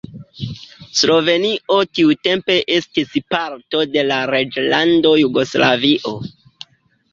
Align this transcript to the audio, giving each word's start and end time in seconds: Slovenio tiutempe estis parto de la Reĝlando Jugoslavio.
Slovenio 1.01 1.77
tiutempe 1.99 2.57
estis 2.77 3.13
parto 3.35 3.83
de 3.97 4.07
la 4.09 4.19
Reĝlando 4.35 5.15
Jugoslavio. 5.23 6.19